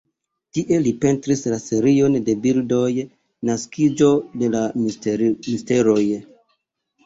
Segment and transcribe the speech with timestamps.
[0.57, 2.89] Tie li pentris la serion de bildoj
[3.53, 4.11] Naskiĝo
[4.43, 6.03] de la misteroj.